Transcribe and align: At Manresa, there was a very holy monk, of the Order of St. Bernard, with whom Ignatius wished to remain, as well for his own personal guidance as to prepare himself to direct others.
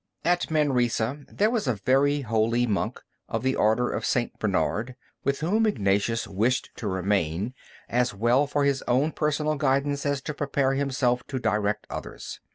At 0.25 0.49
Manresa, 0.49 1.25
there 1.31 1.51
was 1.51 1.67
a 1.67 1.75
very 1.75 2.21
holy 2.21 2.65
monk, 2.65 2.99
of 3.29 3.43
the 3.43 3.55
Order 3.55 3.91
of 3.91 4.03
St. 4.03 4.31
Bernard, 4.39 4.95
with 5.23 5.41
whom 5.41 5.67
Ignatius 5.67 6.27
wished 6.27 6.71
to 6.77 6.87
remain, 6.87 7.53
as 7.87 8.11
well 8.11 8.47
for 8.47 8.65
his 8.65 8.81
own 8.87 9.11
personal 9.11 9.53
guidance 9.57 10.03
as 10.03 10.19
to 10.23 10.33
prepare 10.33 10.73
himself 10.73 11.21
to 11.27 11.37
direct 11.37 11.85
others. 11.91 12.39